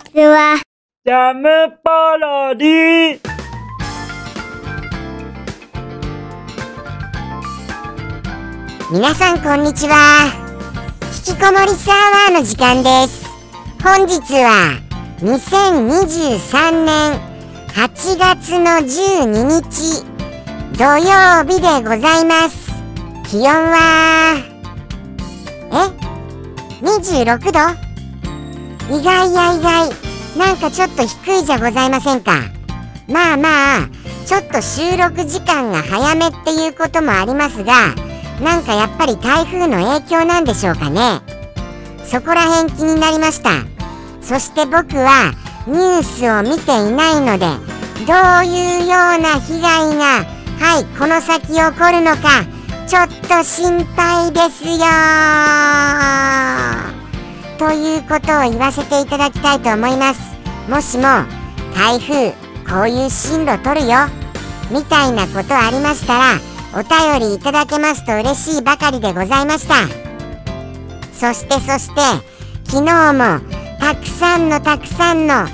[0.00, 0.60] ちは。
[1.04, 1.48] ジャム
[1.82, 3.20] パロディ
[8.92, 10.32] 皆さんこんにちは。
[11.28, 13.28] 引きこもりサーバーの時間です。
[13.82, 14.78] 本日は
[15.20, 17.20] 2023年
[17.68, 20.04] 8月の12日
[20.76, 22.70] 土曜日でございます。
[23.30, 24.36] 気温は
[25.72, 27.89] え？26度？
[28.90, 29.90] 意外や意外
[30.36, 32.32] なんかちょっと低いじゃございませんか。
[33.08, 33.88] まあまあ
[34.26, 37.94] ちょっと収録時間が早めっていうこともありますが
[38.40, 41.20] なんかやっぱり台風の影響なんでしょうかね。
[42.04, 43.50] そこら辺気になりました。
[44.22, 45.32] そして僕は
[45.66, 47.46] ニュースを見ていないので
[48.06, 48.88] どういうよう
[49.20, 50.24] な被害が
[50.58, 52.46] はいこの先起こるのか
[52.86, 54.70] ちょっと心配ですよ
[57.60, 60.20] ということを言わせていただきたいと思います。
[60.66, 61.02] もしも
[61.74, 62.30] 台風
[62.66, 63.98] こういう進路取るよ。
[64.70, 66.40] みたいなことありましたら
[66.72, 69.74] お便りいただけますと嬉しいばかりでございました。
[71.12, 72.00] そしてそして
[72.64, 73.40] 昨日も
[73.78, 75.46] たくさんのたくさんのは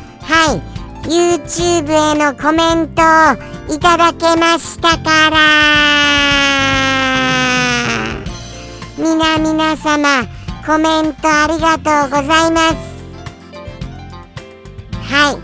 [0.55, 0.63] い
[1.11, 5.39] YouTube へのコメントをいただけましたから。
[8.97, 10.36] 皆々様
[10.67, 12.77] コメントありがとうございます。
[15.01, 15.39] はい。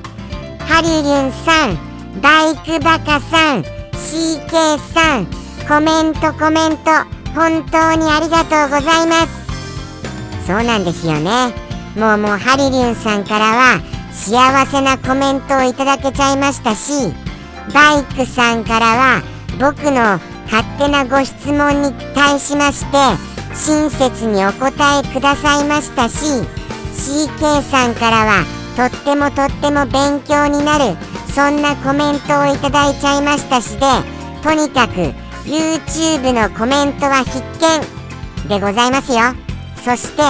[0.65, 5.27] ハリリュンさんバイクバカさん CK さん
[5.69, 6.91] コメントコメント
[7.37, 10.47] 本当にありがとうございます。
[10.47, 11.55] そうなんですよね。
[11.95, 17.13] もうもうハリリュンさんからは幸せなコメントをいただけちゃいましたし
[17.73, 19.23] バイクさんからは
[19.61, 20.19] 僕の
[20.51, 26.17] 勝手なご質問に対しまして親切にお答えくださいましたし
[26.95, 28.45] CK さんからは
[28.77, 30.97] とってもとっても勉強になる
[31.35, 33.87] そんなコメントをいただいちゃいましたしで
[34.43, 35.13] とにかく
[35.45, 37.41] YouTube のコメントは必
[38.45, 39.19] 見でございますよ。
[39.85, 40.23] そして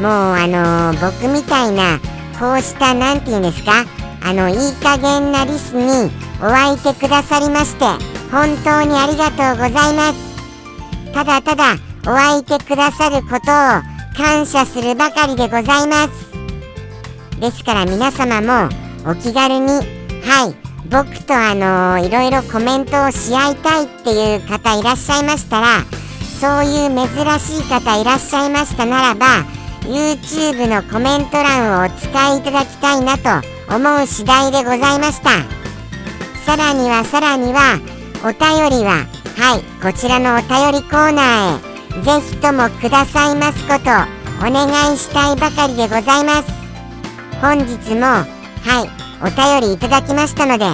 [0.00, 1.98] もうあのー、僕みたいな
[2.38, 3.84] こうした何て言うんですか？
[4.22, 6.10] あのいい加減なリスに
[6.42, 7.84] お相手くださりまして
[8.30, 11.12] 本当にありがとうございます。
[11.12, 11.76] ただただ
[12.06, 13.40] お相手くださることを
[14.16, 16.34] 感謝するばかりでございます。
[17.40, 18.68] ですから皆様も
[19.06, 19.66] お気軽に
[20.22, 20.54] はい
[20.90, 25.82] 僕とあのー、いろいろコメントをし合いたいっていう方いらっしゃいましたら
[26.40, 27.08] そういう珍
[27.40, 29.26] しい方いらっしゃいましたならば
[29.82, 35.64] YouTube のコメント欄をお使いいただきたいなと思う次第でございました。
[36.44, 37.80] さらにはさらには
[38.22, 39.06] お便りは
[39.36, 43.90] はいこちらのお便りコーナーへぜひともくださいますこと
[44.46, 46.52] お願いしたいばかりでございます。
[47.40, 48.88] 本日もはい
[49.22, 49.26] お
[49.60, 50.64] 便りいただきましたので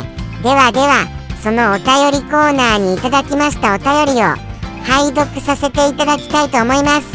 [0.42, 1.06] ではでは
[1.42, 4.50] そのお便りコーナーにいただきましたお便りを
[4.84, 7.08] 拝読させていただきたいと思います。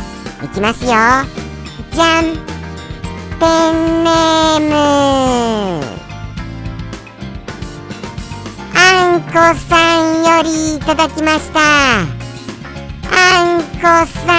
[0.43, 0.91] いきますよ。
[1.91, 2.35] じゃん。
[3.39, 5.85] ペンネーム。
[8.75, 9.31] あんこ
[9.69, 12.14] さんよりいただきました。
[13.11, 13.13] あ
[13.57, 14.33] んこさ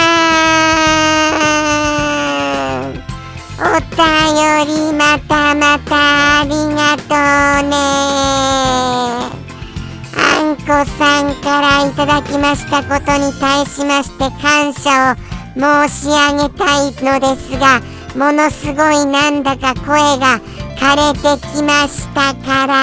[2.83, 2.97] ん。
[3.59, 3.97] お便
[4.67, 7.75] りまたまたありがとうね。
[10.15, 10.67] あんこ
[10.99, 15.17] さんからいただきましたことに対しまして感謝を
[15.59, 17.81] 申し上げたいのですが
[18.15, 20.41] ものすごいなんだか声が
[20.77, 21.21] 枯れて
[21.55, 22.75] きましたから。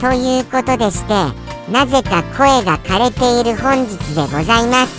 [0.00, 4.94] ということでしてなぜか声が枯れている本日でございます。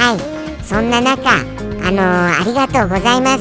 [0.00, 0.64] はい。
[0.64, 3.40] そんな中あのー、ありがとうございます。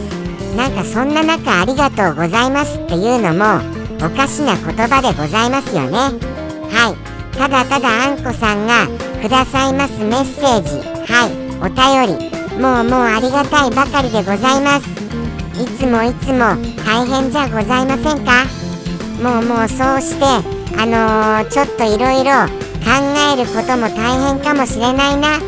[0.56, 3.62] なんかそんな中ありがとうございますっていうのも
[4.06, 5.98] おかしな言葉でございますよね。
[6.70, 7.38] はい。
[7.38, 8.88] ただただあんこさんが
[9.22, 10.82] くださいますメッセージ。
[11.12, 11.32] はい。
[11.62, 12.32] お便り。
[12.60, 14.90] もうもうありがたいばかりでございます。
[15.62, 18.46] いつもいつも大変じゃございませんか？
[19.24, 22.32] もうもうそうしてあのー、ちょっといろいろ
[22.82, 22.88] 考
[23.34, 25.42] えることも大変かもしれないなっ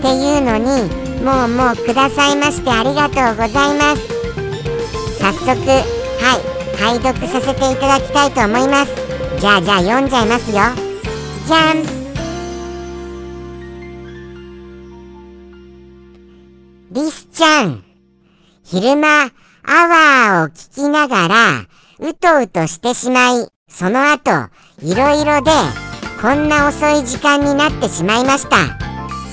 [0.00, 4.20] ていうのにもうもうくださいましてありがとうございます。
[5.18, 5.84] 早速は
[6.36, 8.94] い拝読させていただきたいと思います。
[9.38, 10.62] じゃあじゃあ読んじゃいますよ。
[11.46, 12.00] じゃん。
[16.92, 17.84] リスちゃん
[18.64, 19.30] 昼間
[19.62, 21.66] アワーを聞きながら
[22.00, 23.59] うとうとしてしまい。
[23.70, 24.50] その後
[24.82, 25.50] いろいろで
[26.20, 28.78] こんな遅い時間になってしまいました。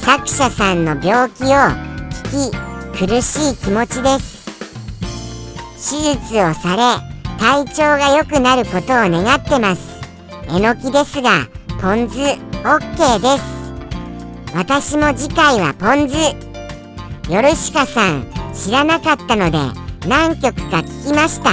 [0.01, 1.47] 作者さんの病気を
[2.31, 4.37] 聞き苦しい気持ちです。
[5.91, 9.99] 手術をされ体調が良くなることを願ってます。
[10.49, 11.47] えのきですが
[11.81, 12.17] ポン酢
[12.63, 13.57] OK です。
[14.55, 16.15] 私も次回はポン酢
[17.29, 19.57] ヨルシカさん知らなかったので
[20.07, 21.49] 何曲か聞きました。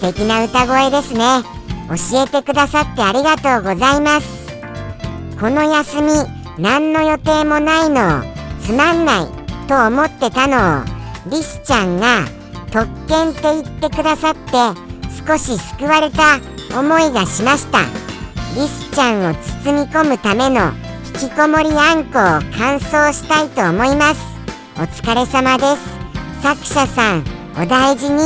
[0.00, 1.55] 素敵な歌声ですね。
[1.88, 4.46] 教えてくださってありがとうございます。
[5.38, 6.12] この休み
[6.58, 8.22] 何の予定もないの
[8.60, 9.26] つまんない
[9.68, 10.84] と思ってたのを
[11.30, 12.24] リスちゃんが
[12.70, 14.52] 特権って言ってくださって
[15.26, 16.38] 少し救われた
[16.78, 17.80] 思いがしました。
[18.54, 20.72] リスちゃんを包み込むための
[21.20, 24.20] 引きこもりあんこを乾燥したいと思います。
[24.76, 26.42] お疲れ様です。
[26.42, 27.24] 作者さん
[27.60, 28.18] お大事に。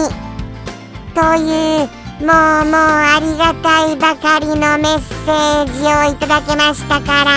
[1.15, 7.31] というもうもうありがたいばかりのメッセージをいただけましたから。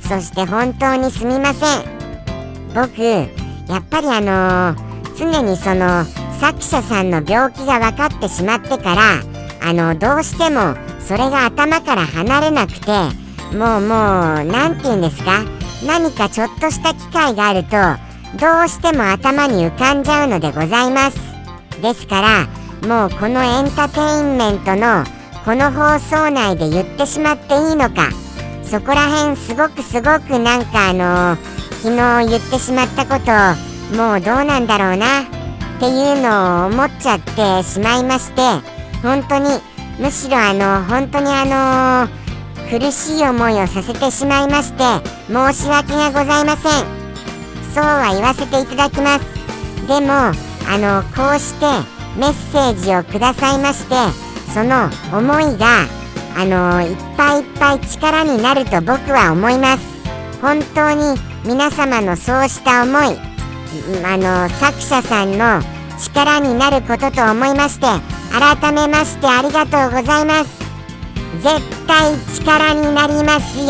[0.00, 1.82] そして本当にすみません。
[2.72, 3.26] 僕や
[3.78, 6.04] っぱりあのー、常にその
[6.38, 9.20] 作者さんの病気が分かってしまってから
[9.62, 12.86] あのどうしてもそれが頭から離れなくて
[13.56, 13.86] もうも
[14.40, 15.42] う何て言うんですか？
[15.84, 17.76] 何かちょっとした機会があると
[18.38, 21.33] どうしても頭に浮かんじゃうのでございます。
[21.80, 22.46] ですから
[22.88, 25.04] もうこのエンターテインメントの
[25.44, 28.10] この放送内で言ってしまっていいのか
[28.62, 31.36] そこら辺すごくすごくなんかあの
[31.82, 35.26] 昨日言ってしまったこともうどうなんだろうなっ
[35.80, 38.42] ていうのを思っちゃってしまいまして
[39.02, 39.60] 本当に
[40.00, 42.24] むしろあの本当にあの
[42.70, 44.82] 苦しい思いをさせてしまいまして
[45.28, 47.04] 申し訳がございません。
[47.74, 49.24] そうは言わせていただきます。
[49.88, 50.32] でも
[50.68, 51.66] あのこうして
[52.18, 53.94] メッセージをくださいまして
[54.52, 55.86] その思いが
[56.36, 59.94] あのいっぱいいっぱい力になると僕は思います。
[60.40, 63.18] 本当に皆様のそうした思い
[64.04, 65.60] あの作者さんの
[65.98, 67.86] 力になることと思いまして
[68.32, 70.64] 改めましてありがとうございます。
[71.42, 73.66] 絶対力になりますよ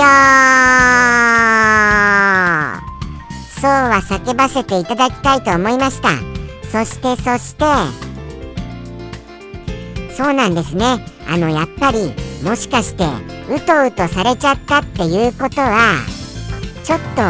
[3.61, 6.34] そうは叫ばせていただきたいと思いました。
[6.75, 7.65] そしてそして。
[10.13, 11.07] そうなんですね。
[11.29, 12.13] あのやっぱり
[12.43, 13.05] もしかして
[13.49, 16.05] うとうとされちゃったっていうことは
[16.83, 17.23] ちょっと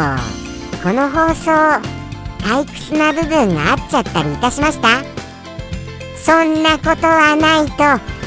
[0.81, 1.51] この放送
[2.39, 4.87] 退屈な部分があっちゃったりいたしました？
[6.17, 7.83] そんなことはないと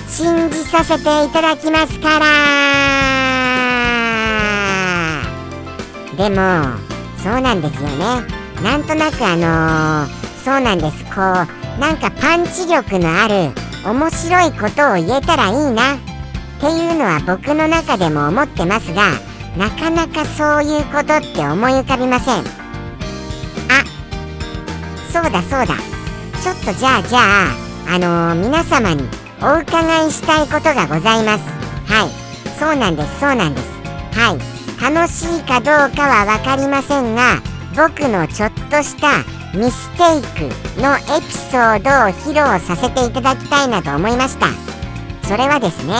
[0.08, 2.26] 信じさせていただきますから。
[6.16, 6.78] でも
[7.16, 8.22] そうなんですよね。
[8.62, 11.04] なんとなくあのー、そうなんです。
[11.04, 13.52] こうなんかパンチ力のある
[13.84, 15.96] 面白いことを言えたらいいな。
[15.96, 15.98] っ
[16.58, 19.10] ていうのは僕の中でも思ってますが
[19.58, 22.38] なかなかそういうことって思い浮かびません。
[22.38, 23.84] あ
[25.12, 25.76] そうだそうだ。
[26.42, 29.02] ちょっとじゃあじゃああのー、皆様に
[29.42, 31.44] お伺いしたいことがございます。
[31.92, 32.58] はい。
[32.58, 33.68] そうなんですそうなんです。
[34.18, 34.92] はい。
[34.94, 37.42] 楽しいかどうかは分かりませんが
[37.76, 44.48] 僕のちょっとしたミステイクのエピソードを披露させていただきたいなと思いました。
[45.26, 45.94] それはですね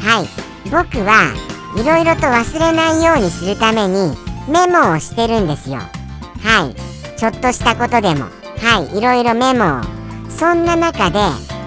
[0.00, 0.28] はい。
[0.70, 1.32] 僕は
[1.76, 4.16] いろいろと忘れないようにするために
[4.48, 5.76] メモをしてるんですよ。
[5.76, 7.18] はい。
[7.18, 8.26] ちょっとしたことでも。
[8.58, 8.98] はい。
[8.98, 9.82] いろいろメモを。
[10.30, 11.18] そんな中で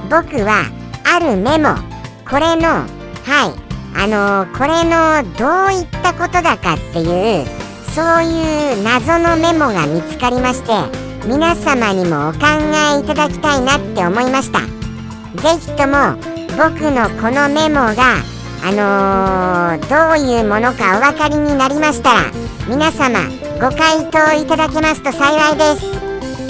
[0.10, 0.66] 僕は
[1.06, 1.76] あるメモ。
[2.30, 3.70] これのはい。
[3.96, 7.46] あのー、これのどういったことだかっていう
[7.94, 12.40] そういう謎のメモが見つかりまして皆様にもお考
[12.98, 14.62] えいただきたいなって思いました。
[15.36, 16.18] 是非とも
[16.58, 18.16] 僕のこのメモが
[18.64, 22.32] あのー、どういうものかお分かりになりましたら
[22.68, 23.20] 皆様
[23.62, 25.92] ご回答いただけますと幸いです。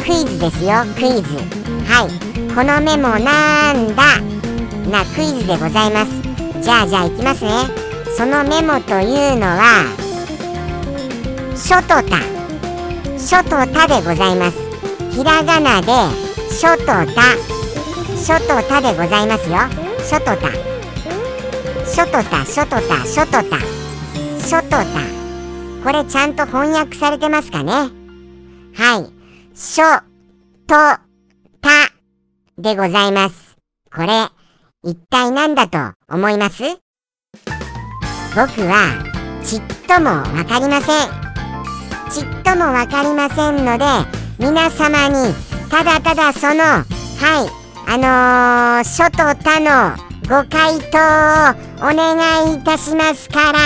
[0.02, 1.36] クイズですよクイズ。
[1.86, 2.56] はい。
[2.56, 4.22] このメモなんだ。
[4.90, 6.64] なクイズでございます。
[6.64, 7.52] じゃあじゃあいきますね。
[8.16, 9.84] そのメモというのは
[11.54, 12.22] 「書とた」
[13.20, 14.69] 「書とた」でございます。
[15.20, 15.92] ひらがなで
[16.50, 17.04] 「書とた」
[18.16, 19.58] 「書とた」でございますよ
[20.10, 20.48] 「書とた」
[21.86, 23.60] 「書とた」「書とた」「書とた」
[24.40, 24.86] 「書とた」
[25.84, 27.74] これちゃんと翻訳されてますかね？
[28.74, 29.12] はい
[29.54, 29.84] 「書
[30.66, 31.02] とた」
[32.58, 33.58] でございます。
[33.94, 34.30] これ
[34.86, 36.64] 一体何だと思います？
[38.38, 39.04] 僕は
[39.44, 41.10] ちっともわかりません。
[42.10, 45.36] ちっともわかりませんので皆様に
[45.70, 46.86] ただただそのはい
[47.86, 49.98] あのー、書と他の
[50.30, 50.98] ご回答
[51.86, 53.60] をお願いいたしますから。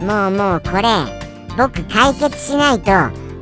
[0.00, 0.82] もうもうこれ
[1.56, 2.92] 僕解決しないと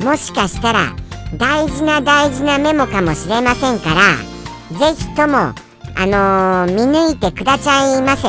[0.05, 0.95] もしかしたら
[1.37, 4.17] 大事な大事なメモかもしれませんから
[4.79, 5.55] ぜひともあ
[6.07, 8.29] のー、見抜いてくださいませ。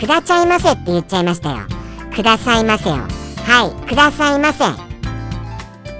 [0.00, 1.58] くださいませって言っちゃいましたよ。
[2.12, 3.23] くださいませよ。
[3.46, 4.64] はいくださいませ。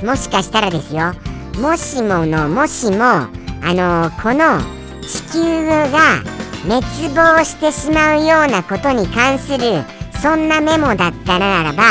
[0.05, 1.13] もしかしたらですよ。
[1.61, 3.29] もしものもしもあ
[3.73, 4.61] のー、この
[5.03, 6.23] 地球が
[6.65, 9.85] 滅亡してしまうようなことに関する
[10.21, 11.83] そんなメモだったならば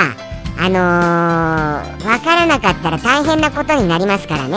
[0.59, 4.55] あのー、わからなかったら大変なことになりますからね。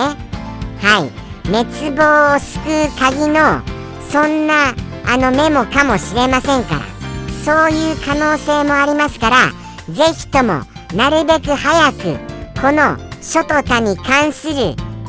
[0.81, 3.63] はい滅亡を救う鍵の
[4.11, 4.75] そんな
[5.07, 6.97] あのメモかもしれませんから。
[7.47, 9.37] そういう可能性もありますから
[9.89, 10.63] ぜひとも
[10.95, 12.17] なるべく早く
[12.61, 14.55] この書と他に関する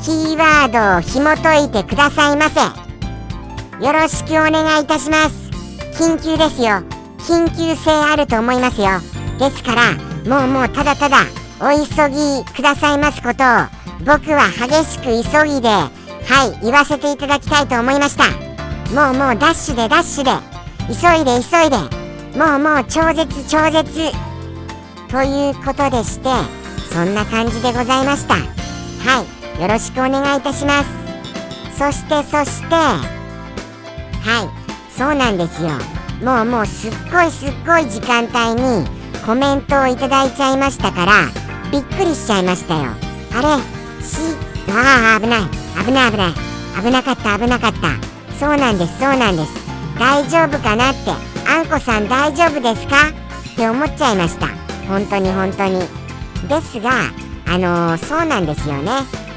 [0.03, 2.61] キーワードを紐解いてくださいませ。
[3.85, 5.51] よろしくお願いいたします。
[6.01, 6.81] 緊急ですよ。
[7.19, 8.87] 緊急性あると思いますよ。
[9.39, 9.93] ですから
[10.25, 11.17] もうもうただただ
[11.59, 15.89] お急ぎくださいますことを僕は激しく急ぎでは
[16.59, 18.25] い言わせていただきたいと思いました。
[18.93, 20.31] もうもうダッシュでダッシュで。
[20.87, 21.77] 急いで急いで。
[22.37, 24.26] もうもう超絶超絶。
[25.09, 26.29] ということでして
[26.91, 28.35] そんな感じでございました。
[28.35, 28.41] は
[29.57, 30.89] いよろしくお願いいたします。
[31.77, 33.01] そしてそしては
[34.43, 35.69] いそうなんですよ。
[36.23, 38.85] もうもうすっごいすっごい時間帯に
[39.25, 41.13] コメントをいただいちゃいましたから
[41.71, 42.91] びっくりしちゃいましたよ。
[43.33, 44.17] あれし
[44.69, 45.41] ああ危ない。
[45.85, 46.33] 危ない危ない。
[46.83, 48.35] 危なかった危なかった。
[48.39, 49.51] そうなんですそうなんです。
[49.99, 51.11] 大丈夫かなって。
[51.49, 52.95] あんこさん大丈夫ですか？
[53.07, 54.47] って思っちゃいました。
[54.87, 55.79] 本当に本当に。
[56.47, 56.91] ですが
[57.47, 58.91] あのー、そうなんですよね。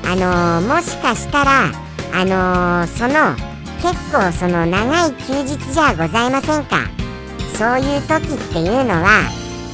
[0.05, 1.73] あのー、もしかしたら
[2.13, 3.35] あのー、その
[3.81, 6.89] 結構その長い休日じゃございませんか。
[7.57, 9.23] そういう時っていうのは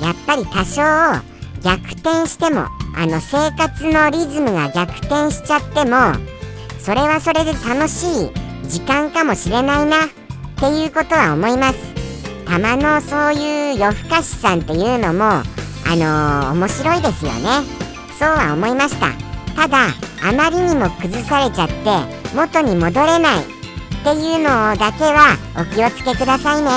[0.02, 0.83] やっぱり多少
[1.62, 2.66] 逆転しても
[2.97, 5.97] あの生活のリズムが逆転しちゃっても
[6.78, 8.30] それはそれで楽しい
[8.68, 10.09] 時間かもしれないなっ
[10.56, 11.78] ていうことは思います。
[12.45, 15.42] たまのそういう夜更かしさんっていうのも
[15.88, 17.86] あのー、面白いですよね。
[18.18, 19.12] そうは思いました。
[19.54, 19.88] ただ
[20.22, 21.74] あまりにも崩されちゃって
[22.34, 23.46] 元に戻れないっ
[24.02, 26.70] ていうのだけはお気をつけくださいね。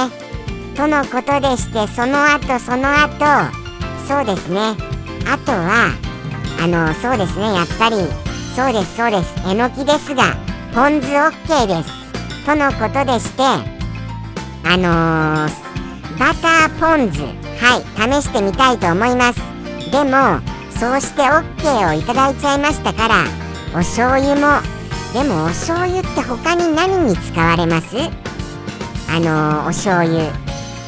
[0.76, 3.26] とのことでしてその後その後
[4.08, 4.76] そうですね。
[5.26, 5.92] あとは
[6.62, 7.54] あのそうですね。
[7.54, 7.96] やっぱり
[8.56, 9.34] そうですそうです。
[9.48, 10.36] えのきですが
[10.74, 12.46] ポン酢 OK です。
[12.46, 17.49] とのことでしてあのー、バターポン酢。
[17.62, 19.40] はい試してみたいと思います。
[19.92, 20.40] でも
[20.80, 23.26] そうして OK をいただいちゃいましたから
[23.74, 24.62] お醤油も。
[25.14, 27.96] でもお醤油って他に何に使われます？
[29.10, 30.32] あのお醤油。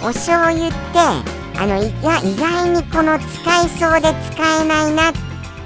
[0.03, 0.77] お醤油って
[1.59, 5.13] あのいや意外にこの使いそうで使えないなっ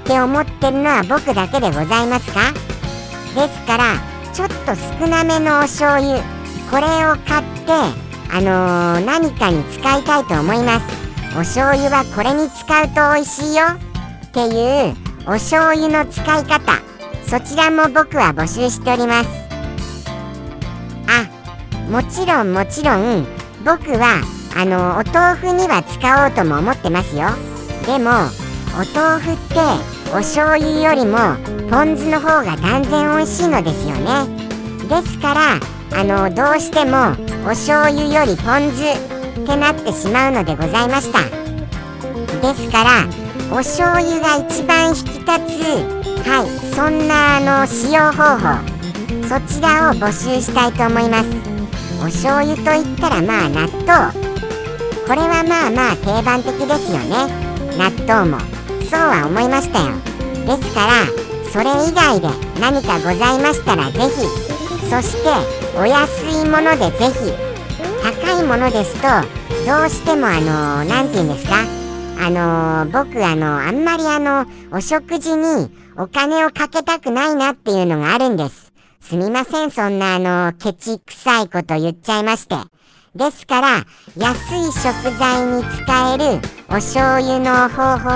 [0.04, 2.52] て思ってるのは僕だけでございますか？
[3.34, 3.94] ですから
[4.32, 6.18] ちょっと少なめのお醤油
[6.70, 8.05] これを買って
[8.36, 10.86] あのー、何かに使いたいと思います。
[11.32, 16.60] お醤油はこれに使うと美味しいよっていうお醤油の使い方。
[17.26, 19.30] そちらも僕は募集しております。
[21.08, 23.26] あもちろんもちろん
[23.64, 24.20] 僕は
[24.54, 27.28] あのお豆腐には使おうとも思ってますよ。
[27.86, 28.10] でも
[28.74, 29.56] お豆腐って
[30.10, 31.16] お醤油よりも
[31.70, 34.26] ポン酢の方が断然美味しいのですよね。
[34.90, 37.16] ですからあのどうしても
[37.46, 41.20] お醤油よりポン酢ってなってしまうのでございました。
[42.42, 43.06] ですから
[43.52, 45.28] お醤油が一番引き立つ
[46.26, 48.58] はいそんなあの使用方法
[49.28, 51.28] そちらを募集したいと思います。
[52.00, 54.12] お醤油といったらまあ納豆。
[55.06, 57.30] これはまあまあ定番的ですよね。
[57.78, 58.40] 納豆も。
[58.90, 59.94] そうは思いましたよ。
[60.46, 61.06] ですから
[61.52, 62.26] それ以外で
[62.60, 64.08] 何かございましたら是非
[64.90, 67.34] そしてお安いもので是非
[68.02, 69.08] 高いものですと
[69.66, 71.56] どうしてもあの何、て言うんですか？
[72.18, 78.72] あの、僕あの、あんまりあの、お食事にお金をかけたくないなっていうのがあるんです。
[79.00, 82.56] すみません、そんなあの、ケチくさいこと言っちゃいまして。
[83.14, 83.68] ですから、
[84.16, 88.08] 安い食材に使えるお醤油の方法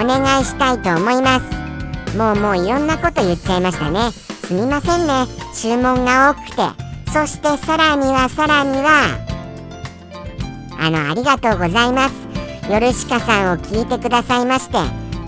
[0.00, 2.16] をお願いしたいと思います。
[2.16, 4.12] もうもういろんなこと言っちゃいましたね。
[4.12, 6.85] すみませんね、注文が多くて。
[7.12, 9.18] そしてさらにはさらには、
[10.78, 12.26] あの、ありがとうございます。
[12.70, 14.78] ヨルシカさんを聞いてくださいまして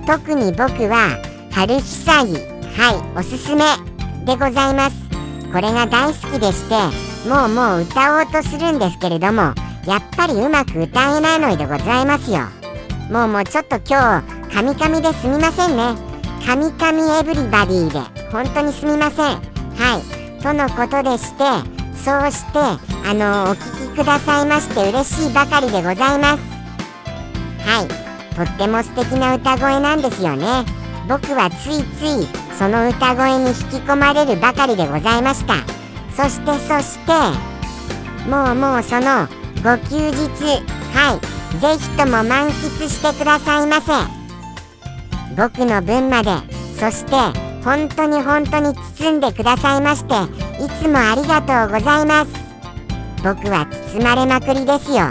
[0.06, 1.16] 特に僕は
[1.52, 3.62] 春ひさぎはいおすすめ
[4.26, 4.96] でございます。
[5.52, 6.74] これが大好きでして
[7.28, 9.42] もうもう歌おうとするんですけれども
[9.86, 12.40] やっぱりうまく歌えないのでございますよ。
[13.10, 15.94] もうもうちょっと今日カミカミですみませんね。
[16.44, 18.00] カミカミエブリバディで
[18.32, 19.26] 本当にすみません。
[19.26, 20.17] はい。
[20.42, 21.44] とのことでして
[21.96, 26.58] そうしてあのお聞きくださいまして嬉しいばかりでございます。
[27.64, 28.34] はい。
[28.34, 30.64] とっても素敵な歌声なんですよね。
[31.08, 35.54] 僕はついついその歌声に引き込まれるばかりでございました。
[36.16, 37.12] そしてそして
[38.28, 39.26] もうもうその
[39.62, 40.62] ご休日
[40.94, 41.38] はい。
[41.60, 43.92] ぜひとも満喫してくださいませ。
[45.36, 46.30] 僕の分まで
[46.78, 50.14] そして本当に本当に包んでくださいまして
[50.64, 52.32] いつもありがとうございます。
[53.22, 55.10] 僕は包まれまくりですよ。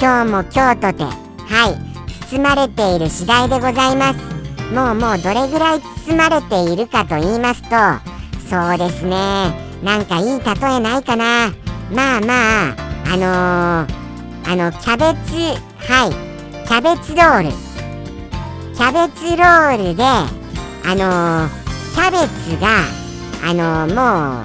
[0.00, 4.74] 今日も今日とてはい包まれている次第でございます。
[4.74, 7.68] もうもうどれぐらい包まれているかと言いますと
[8.48, 9.52] そうですね。
[9.82, 11.52] なんかいい例えないかな。
[11.92, 12.76] まあまあ
[13.12, 15.36] あのー、あのキャベツ
[15.92, 17.50] はいキャベツロール。
[18.74, 21.59] キャベツロールであのー、
[22.00, 22.16] キャベ
[22.56, 22.86] ツが
[23.44, 24.44] あの、もう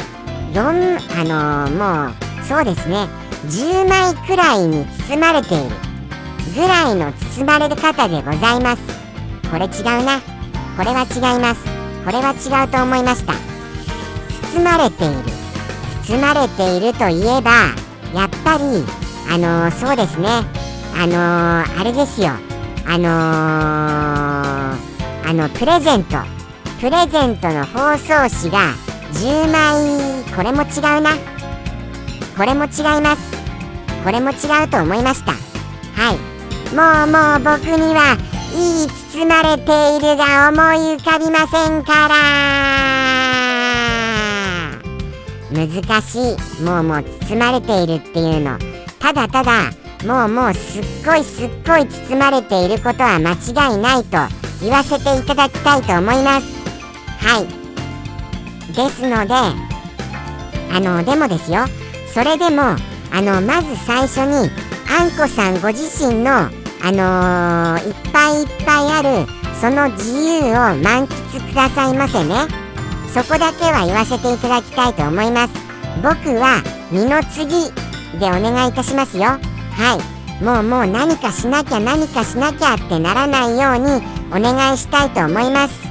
[0.54, 2.14] 4あのもう
[2.46, 3.08] そうですね。
[3.48, 5.76] 10枚くらいに包まれている
[6.54, 8.82] ぐらいの包まれ方でございます。
[9.50, 10.20] これ違うな。
[10.76, 11.64] これは違います。
[12.04, 13.32] これは違うと思いました。
[14.54, 15.14] 包まれている。
[16.04, 17.52] 包まれているといえば
[18.14, 18.84] やっぱり
[19.32, 20.28] あの、そうですね。
[20.94, 22.32] あの、あれですよ。
[22.86, 23.08] あの、
[25.30, 26.35] あのプレゼント。
[26.80, 28.74] プレゼントの包装紙が
[29.14, 31.12] 10枚これも違うな。
[32.38, 33.32] これも違います。
[34.04, 34.34] これも違
[34.66, 35.32] うと思いました。
[35.32, 36.18] はい。
[36.76, 38.18] もうもう僕には
[38.54, 42.16] いい包まれているが思い浮かびませんから。
[45.54, 46.62] 難しい。
[46.62, 48.60] もうもう包まれているっていうの。
[49.00, 49.72] ただただ
[50.06, 54.18] もうもうすっごいすっごい包まれていることは間違いないと
[54.62, 56.55] 言わせていただきたいと思います。
[57.26, 58.74] はい。
[58.74, 59.34] ですので
[60.72, 61.66] あのでもですよ。
[62.14, 62.62] それでも
[63.12, 64.50] あのまず最初に
[64.88, 72.36] あんこさんご自身のあのー、いっぱいいっぱいあるその自由を満喫くださいませね。
[73.12, 75.54] そこだけは言わせていただきたいと思います。
[76.04, 76.62] 僕は
[76.92, 77.72] 二の次
[78.20, 79.24] でお願いいたしますよ。
[79.24, 79.98] は
[80.40, 80.44] い。
[80.44, 85.85] もうもう何かしなきゃ何かしなきゃってならないようにお願いしたいと思います。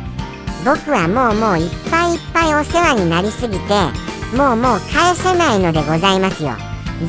[0.64, 3.74] 僕はもうもういっぱいいっぱいお世話になりすぎて
[4.34, 6.52] もうもう返せないのでございますよ。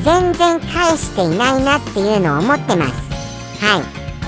[0.04, 2.92] 全然返していないなっていうのを思ってます。
[3.64, 3.82] はい。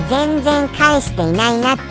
[0.09, 1.83] 全然返していないなって。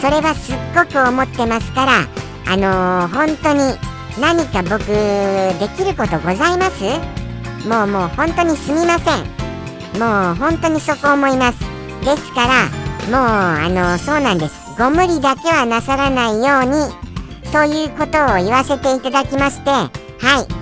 [0.00, 2.08] それはすっごく思ってますから
[2.46, 3.78] あのー、本当に
[4.20, 6.82] 何か僕できることございます？
[7.68, 9.24] もうもう本当にすみません。
[10.00, 11.60] もう本当にそこ思います。
[12.04, 12.64] ですから
[13.08, 14.59] もうあのー、そうなんです。
[14.78, 17.10] ご無理だけはなさらないように
[17.52, 19.88] ということを言わせていただきましては
[20.46, 20.60] い。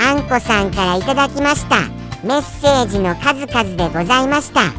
[0.00, 1.80] あんこさんからいただきました。
[2.24, 4.72] メッセージの数々でございました。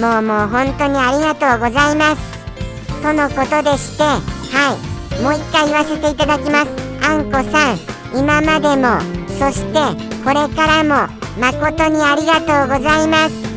[0.00, 3.02] もうもう本当にありがとうございます。
[3.02, 4.76] とのことでしては
[5.18, 5.22] い。
[5.22, 6.70] もう一回言わせていただきます。
[7.02, 7.78] あんこさん
[8.14, 9.78] 今までもそして
[10.22, 13.49] これからも誠にありがとうございます。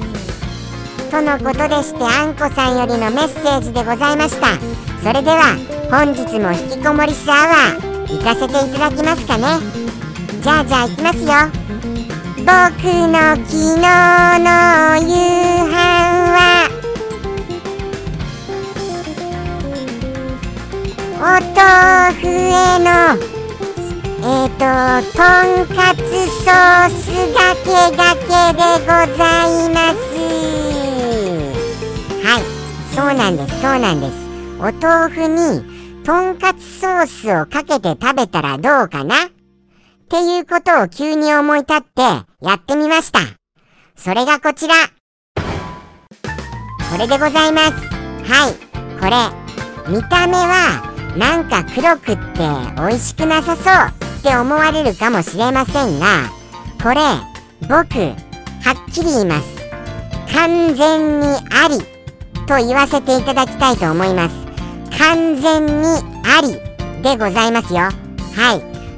[1.13, 4.58] とのことでしてあんこさんよりのメッセージでございました。
[5.04, 5.56] それでは
[5.91, 9.43] 本日も引きこもりスアワー行かせていただきますかね。
[10.41, 11.30] じゃあじゃあ行きますよ。
[12.39, 12.49] 僕
[13.13, 13.78] の昨日
[14.41, 14.49] の
[15.06, 15.13] 夕
[15.69, 15.78] 飯
[16.34, 16.73] は
[21.19, 21.21] お
[21.54, 22.89] 豆腐への
[24.26, 24.65] えっ、ー、と
[25.13, 26.02] とんかつ
[26.41, 28.26] ソースがけがけ
[28.58, 30.62] でございます。
[32.95, 34.13] そうなんですそうなんです。
[34.60, 39.25] お豆腐にとんかつソースをかけて食べたらどうかな？
[39.25, 39.29] っ
[40.10, 43.19] ていうことを急に思い立ってやってみました。
[43.95, 44.75] それがこちら。
[46.91, 47.71] これでございます。
[48.32, 48.53] はい。
[48.99, 49.43] これ。
[49.86, 52.39] 見た目はなんか黒くって
[52.77, 56.29] 美味しくなさそうって思われるかもしれませんが
[56.82, 57.01] これ
[57.67, 58.15] 僕は
[58.89, 59.43] っきり言います。
[60.34, 61.92] 完全にあり。
[62.47, 64.36] と言わせていただきたいと思います。
[64.97, 65.88] 完全に
[66.23, 66.53] あり
[67.01, 67.82] でございますよ。
[67.82, 67.91] は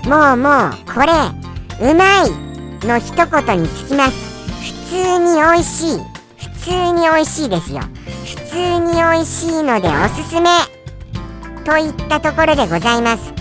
[0.04, 0.08] い。
[0.08, 1.12] もうもうこれ
[1.92, 4.36] うまいの一言につきます。
[4.62, 6.00] 普通に美味しい。
[6.38, 7.82] 普通に美味しいですよ。
[8.26, 10.50] 普通に美味しいのでおすすめ。
[11.64, 13.34] といったところでございます。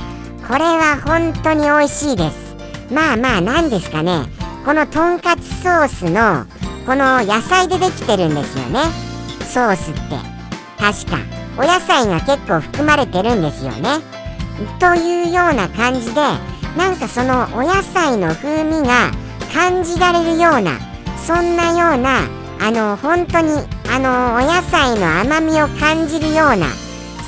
[0.46, 2.56] これは本当に美味しいです。
[2.92, 4.26] まあまあ何ですかね。
[4.64, 6.46] このとんかつソースの
[6.86, 8.80] この野菜でできてるんですよね。
[9.54, 10.00] ソースって
[10.76, 11.18] 確か
[11.56, 14.00] お野菜が結構含まれてるんですよね。
[14.80, 16.20] というような感じで
[16.76, 19.12] なんかそのお野菜の風味が
[19.52, 20.72] 感じられるような
[21.24, 22.22] そんなような
[22.60, 23.52] あの本当に
[23.92, 26.66] あのお野菜の甘みを感じるような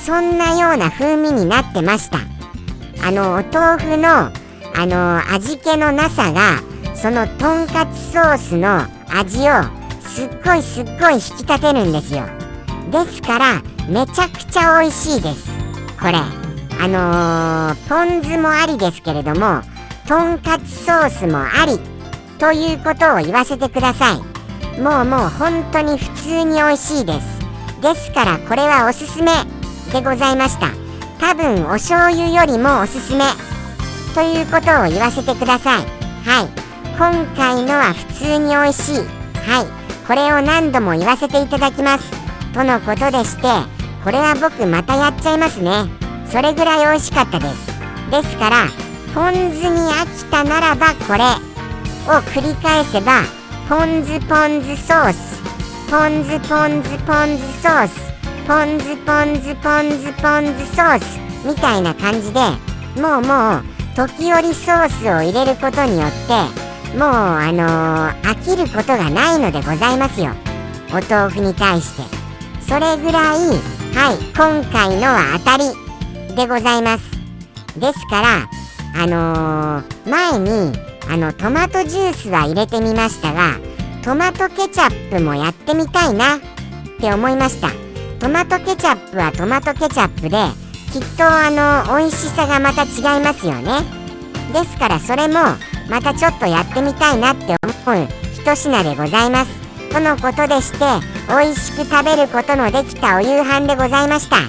[0.04, 2.18] そんなような風味になってました
[3.06, 4.32] あのお豆腐の
[4.74, 6.60] あの味気のなさが
[6.96, 8.84] そのとんかつソースの
[9.16, 9.75] 味を
[10.16, 12.22] すっごいすっごい引き立てるんですよ。
[12.90, 15.46] ですからめちゃくちゃ美味しいです。
[16.00, 16.14] これ。
[16.14, 19.60] あのー、ポン酢もありですけれども
[20.06, 21.78] とんかつソースもあり
[22.38, 24.80] ということを言わせてください。
[24.80, 27.82] もうもう本当に普通に美味しいです。
[27.82, 29.32] ですからこれはおすすめ
[29.92, 30.70] でございました。
[31.20, 33.22] 多分お醤油よりもおすすめ。
[34.14, 35.84] ということを言わせてください。
[36.24, 36.48] はい。
[36.96, 38.94] 今回のは普通に美味しい。
[39.46, 39.85] はい。
[40.06, 42.10] これを何度も言わせていただきます。
[42.52, 43.42] とのことでして
[44.04, 45.86] これは僕またやっちゃいますね。
[46.30, 47.66] それぐらい美味しかったです。
[48.10, 48.68] ですから
[49.14, 51.24] ポン酢に飽きたならばこれ
[52.06, 53.22] を繰り返せば
[53.68, 55.42] ポン酢ポン酢ソース。
[55.90, 58.06] ポン酢ポン酢ポン酢ソース。
[58.46, 61.18] ポン酢ポン酢ポン酢ポン酢ソース。
[61.44, 62.40] みたいな感じで
[63.00, 63.64] もうもう
[63.96, 70.32] 時折ソースを入れることによってもうあのー、飽きることがないのでございますよ。
[70.90, 72.02] お豆腐に対して。
[72.66, 73.48] それぐらい
[73.94, 77.04] はい今回のは当たりでございます。
[77.78, 78.48] ですから
[78.94, 80.72] あのー、前に
[81.08, 83.58] あのトマトジュースは入れてみましたが
[84.02, 86.40] トマトケチャップもやってみたいなっ
[87.00, 87.68] て思いました。
[88.18, 90.38] トマトケチャップはトマトケチャップで
[90.92, 93.82] きっとあの美味しさがまた違いますよね。
[94.52, 95.34] ですからそれも
[95.88, 99.66] またちょっとやってみたいなって思う一品でございます。
[99.92, 100.78] とのことでして
[101.28, 104.36] 美味しく食べることのできたお夕飯でございました。
[104.36, 104.42] は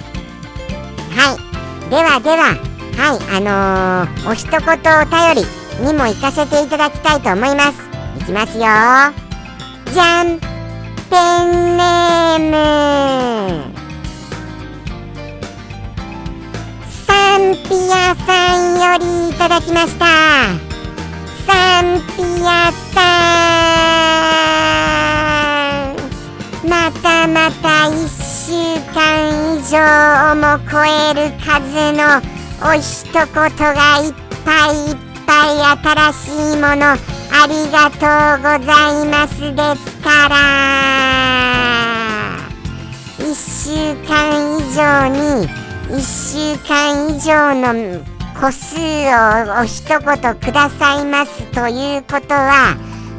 [1.34, 1.90] い。
[1.90, 7.88] ではでははいあのー、お一言お便りにも行かせていただきたいと思います。
[8.20, 8.64] いきますよ。
[9.92, 10.38] じゃん
[11.08, 13.74] ペンネーム。
[17.06, 20.67] サンピアさんよりいただきました。
[21.48, 23.00] サンピアさ
[25.94, 27.96] んまたまた1
[28.44, 28.52] 週
[28.92, 29.80] 間以上
[30.36, 31.48] も超える数
[31.96, 32.20] の
[32.60, 32.84] お一
[33.14, 33.40] 言が
[34.04, 34.12] いっ
[34.44, 35.56] ぱいいっぱい
[36.12, 40.36] 新しいものありがとうございますですから。
[43.18, 44.12] 1週間
[44.58, 45.48] 以上に
[45.88, 49.98] 1週間以上の個数をお一言
[50.36, 52.76] くださいますということは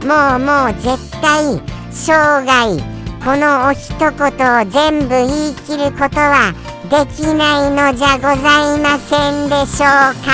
[0.08, 2.13] もうもう絶対生
[2.45, 2.82] 涯
[3.25, 6.53] このお一言を全部言い切ることは
[6.89, 10.32] できないのじゃございませんでしょうか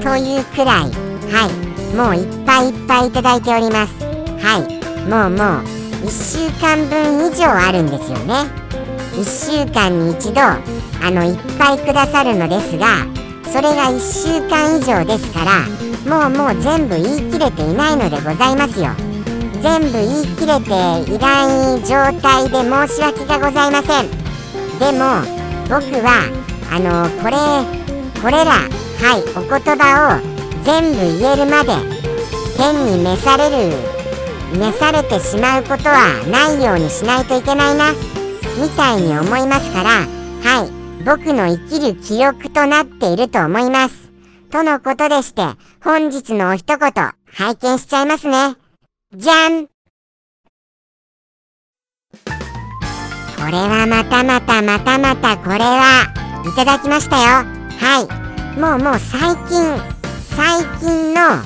[0.00, 0.90] というくらい
[1.28, 3.94] はいもういっぱいいっぱいいただいております
[4.40, 4.60] はい
[5.10, 5.64] もうもう
[6.06, 8.62] 1週間分以上あるんですよね
[9.14, 9.24] 1
[9.64, 10.40] 週間に一度
[11.04, 13.06] あのいっぱいくださるのですが
[13.44, 18.90] それが1週間以上ですからもうもう全部言い切れていないのでございますよ。
[19.62, 20.70] 全部言い切れて
[21.12, 24.10] いない状態で申し訳がございません。
[24.80, 25.22] でも
[25.68, 26.28] 僕は
[26.70, 31.72] あのこれこれらはいお言葉を全部言えるまで
[32.56, 33.76] 天に召される
[34.58, 37.92] 召されてしまうことはないようにしないといけないな
[38.60, 39.90] みたいに思いますから
[40.42, 40.81] はい。
[41.04, 44.12] 僕の生きる記録となっていると思います。
[44.50, 45.42] とのことでして
[45.82, 46.92] 本日のお一言
[47.26, 48.56] 拝見しちゃいますね。
[49.14, 49.66] じゃん。
[49.66, 49.70] こ
[53.46, 56.12] れはまたまたまたまたこれは
[56.46, 57.22] いただきましたよ。
[57.78, 58.06] は
[58.56, 58.58] い。
[58.60, 59.92] もうもう最近
[60.36, 61.42] 最近の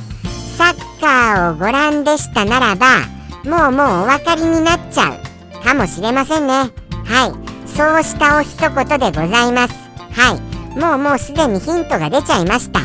[0.57, 3.01] サッカーをご覧でしたならば
[3.45, 6.71] もうもうお分かりになっちゃうかもしれませんね。
[7.05, 7.56] はい。
[7.77, 9.75] そうしたお一言でございます。
[10.11, 10.81] はい。
[10.81, 12.81] もうもうすでにヒントが出ちゃいました。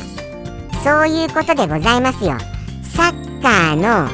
[0.83, 2.37] そういうことでございますよ。
[2.83, 4.09] サッカーの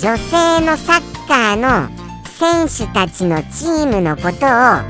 [0.00, 1.90] 女性のサッカーの
[2.24, 4.84] 選手たちのチームのことをは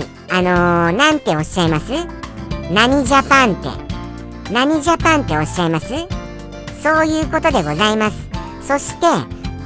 [0.00, 0.04] い。
[0.32, 1.92] あのー、なんておっしゃいます？
[2.72, 3.68] 何ジャパンって。
[4.52, 5.86] 何ジャパンっておっしゃいます？
[6.82, 8.16] そういうことでございます。
[8.60, 9.06] そして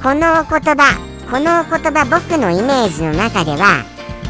[0.03, 0.99] このお言葉
[1.31, 3.83] このお言葉僕のイメージの中では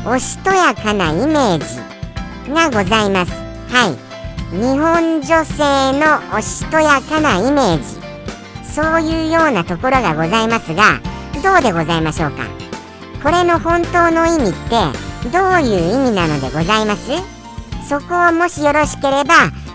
[0.06, 3.32] おしとやかなイメージがございます。
[3.72, 3.98] はい。
[4.52, 8.00] 日本女性のおしとやかなイメージ。
[8.74, 11.00] そういうようなところがございますが
[11.44, 12.48] どうでございましょうか？
[13.22, 17.12] これの本当の意味ってどういう意味なのでございます？
[17.88, 19.34] そこをもしよろしければ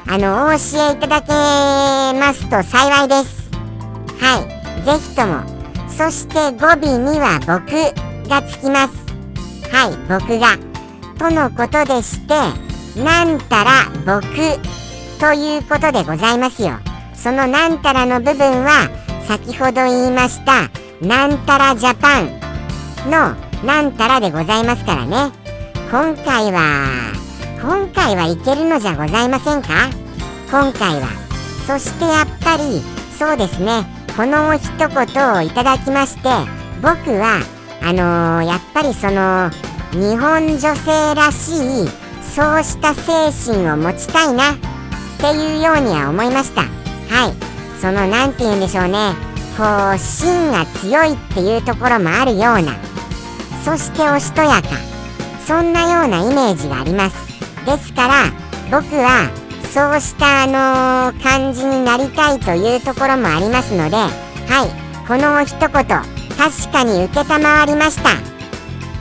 [0.09, 1.29] あのお教えいただけ
[2.19, 3.51] ますと幸いです。
[4.21, 4.85] はい。
[4.85, 5.43] ぜひとも。
[5.89, 9.04] そして語尾には僕がつきます。
[9.75, 10.57] はい僕が。
[11.19, 12.35] とのことでして
[13.03, 14.25] なんたら僕
[15.19, 16.79] ということでございますよ。
[17.13, 18.89] そのなんたらの部分は
[19.27, 20.71] 先ほど言いました
[21.05, 22.31] なんたらジャパン
[23.11, 23.35] の
[23.67, 25.33] なんたらでございますからね。
[25.91, 27.13] 今回は
[27.61, 29.91] 今回はいけるのじゃございませんか？
[30.53, 31.09] 今回は。
[31.67, 32.81] そしてやっぱり
[33.19, 33.85] そうですね。
[34.17, 36.29] このお一言をいただきまして
[36.81, 37.41] 僕は
[37.87, 39.51] あのー、やっぱりその
[39.93, 44.57] 日本女性らしいそうした精神を持ちたいなっ
[45.21, 46.63] ていうようには思いました。
[46.63, 47.81] はい。
[47.81, 49.13] その何て言うんでしょうね。
[49.59, 52.75] こう芯が強いっていうところもあるような。
[53.63, 54.69] そしておしとやか。
[55.47, 57.17] そんなようなイメージがあります。
[57.67, 58.15] ですから
[58.71, 59.31] 僕は
[59.73, 65.07] そうしたあのー、感じになりたいというところもありますのではい。
[65.07, 67.23] この一言確かに承
[67.67, 68.35] りました。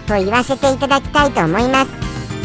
[0.07, 1.91] と言わせていただきたいと思います。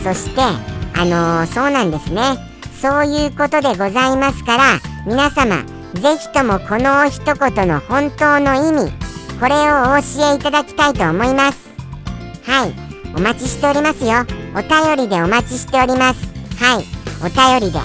[0.03, 2.37] そしてあのー、そうなんですね。
[2.81, 8.92] そういうことでございますから皆様ぜひともこの一言の本当の意味
[9.40, 11.68] これをお教えいただきたいと思います。
[12.44, 12.74] はい。
[13.16, 14.27] お待ちしておりますよ。
[14.55, 16.27] お便りでお待ちしております。
[16.62, 16.85] はい。
[17.22, 17.79] お便りで。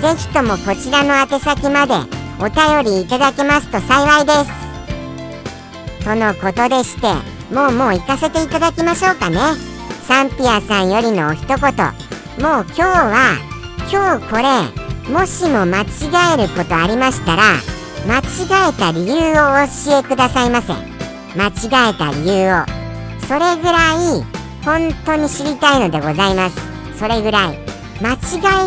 [0.00, 1.94] ぜひともこちらの宛先まで
[2.38, 4.69] お便りいただけますと幸いです。
[6.04, 7.06] とのことでして
[7.54, 9.38] もうもう行かせていただきましょうかね。
[10.06, 11.58] サンピアさんよりのお一言。
[11.58, 11.72] もう
[12.38, 13.36] 今日は
[13.90, 14.42] 今日これ
[15.12, 15.84] もしも間違
[16.34, 17.42] えることありましたら
[18.06, 20.72] 間違えた理由をお教えくださいませ。
[21.36, 22.64] 間違えた理由を。
[23.28, 24.24] それぐらい
[24.64, 26.56] 本当に知りたいのでございます。
[26.98, 27.58] それぐらい。
[28.00, 28.16] 間違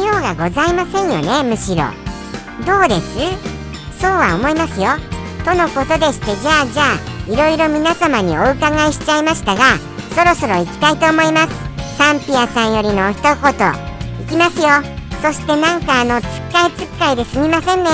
[0.01, 1.85] えようがございませんよねむしろ。
[2.65, 3.17] どうです？
[3.99, 4.89] そうは思いますよ。
[5.43, 9.77] とのことでしてじゃあじゃあいろいろ皆様にお伺いしちゃいましたが
[10.15, 11.53] そろそろ行きたいと思います。
[11.97, 13.33] サンピアさんよりの一言。
[14.21, 14.67] いきますよ。
[15.21, 17.89] そしてなんかあのつっかいつっかいですみませんね。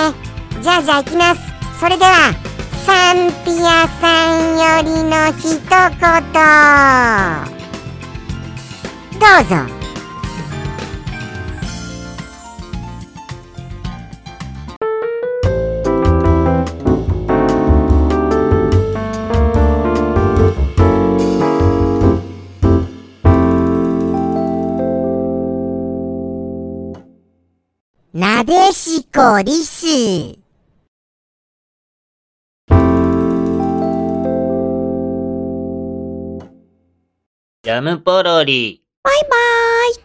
[0.62, 1.42] じゃあじゃあ行きます。
[1.80, 2.34] それでは
[2.86, 5.70] サンピアさんよりの一言。
[9.20, 9.79] どうぞ。
[28.50, 29.86] なでしこリス。
[29.86, 38.82] ジャムポロリ。
[39.04, 39.96] バイバーイ。